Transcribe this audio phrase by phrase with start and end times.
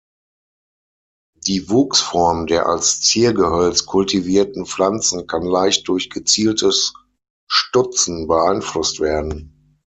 [1.45, 6.95] Die Wuchsform der als Ziergehölz kultivierten Pflanzen kann leicht durch gezieltes
[7.47, 9.77] Stutzen beeinflusst werden.